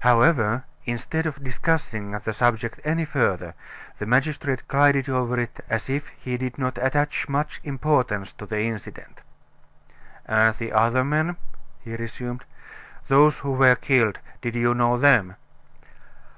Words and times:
However, 0.00 0.64
instead 0.86 1.26
of 1.26 1.44
discussing 1.44 2.12
the 2.12 2.32
subject 2.32 2.80
any 2.84 3.04
further, 3.04 3.52
the 3.98 4.06
magistrate 4.06 4.66
glided 4.66 5.10
over 5.10 5.38
it 5.38 5.62
as 5.68 5.90
if 5.90 6.08
he 6.18 6.38
did 6.38 6.56
not 6.56 6.78
attach 6.80 7.28
much 7.28 7.60
importance 7.64 8.32
to 8.32 8.46
the 8.46 8.62
incident. 8.62 9.20
"And 10.24 10.54
the 10.56 10.72
other 10.72 11.04
men," 11.04 11.36
he 11.80 11.96
resumed, 11.96 12.46
"those 13.08 13.40
who 13.40 13.52
were 13.52 13.74
killed: 13.76 14.20
did 14.40 14.56
you 14.56 14.72
know 14.74 14.96
them?" 14.96 15.36